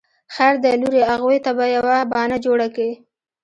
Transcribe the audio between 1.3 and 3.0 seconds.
ته به يوه بانه جوړه کې.